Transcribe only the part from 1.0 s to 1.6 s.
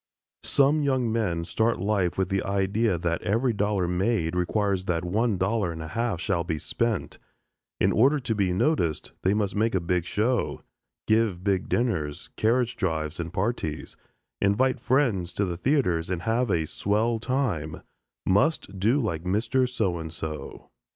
men